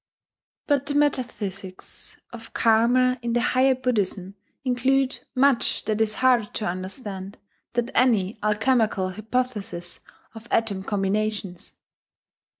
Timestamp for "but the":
0.65-0.95